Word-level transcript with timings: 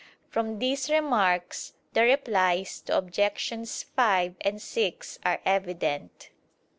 From 0.31 0.57
these 0.57 0.89
remarks 0.89 1.73
the 1.93 2.01
replies 2.01 2.81
to 2.87 2.97
Objections 2.97 3.83
5 3.83 4.33
and 4.41 4.59
6 4.59 5.19
are 5.23 5.39
evident. 5.45 6.31